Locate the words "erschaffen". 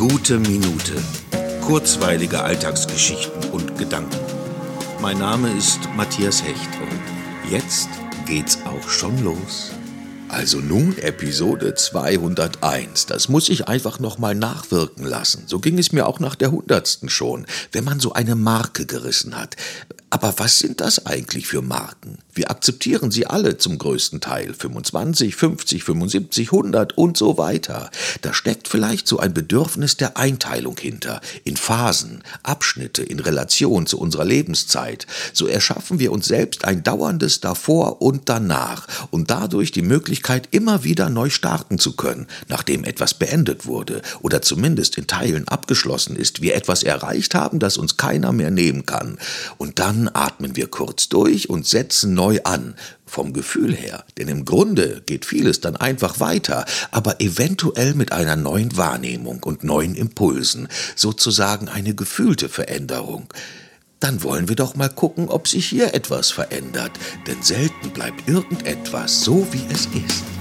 35.46-36.00